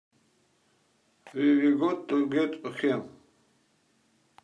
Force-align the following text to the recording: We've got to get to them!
We've 1.31 1.79
got 1.79 2.07
to 2.07 2.25
get 2.25 2.63
to 2.63 2.71
them! 2.71 3.07